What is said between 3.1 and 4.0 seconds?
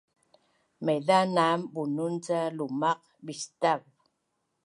bistav